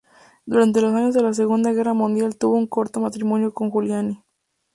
[0.47, 4.23] Durante los años de la Segunda Guerra Mundial tuvo un corto matrimonio con Juliane.